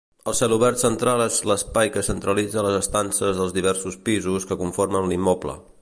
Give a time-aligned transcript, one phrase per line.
[0.31, 5.61] El celobert central és l'espai que centralitza les estances dels diversos pisos que conformen l'immoble.